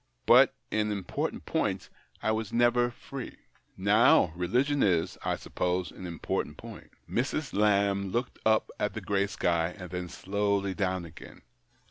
But 0.25 0.55
in 0.71 0.91
important 0.91 1.45
points 1.45 1.91
I 2.23 2.31
was 2.31 2.51
never 2.51 2.89
free. 2.89 3.37
Now, 3.77 4.33
religion 4.35 4.81
is, 4.81 5.15
I 5.23 5.35
suppose, 5.35 5.91
an 5.91 6.07
important 6.07 6.57
point." 6.57 6.89
Mrs. 7.07 7.53
Lamb 7.53 8.09
looked 8.09 8.39
up 8.43 8.71
at 8.79 8.95
the 8.95 9.01
grey 9.01 9.27
sky, 9.27 9.75
and 9.77 9.91
then 9.91 10.09
slowly 10.09 10.73
down 10.73 11.05
again. 11.05 11.43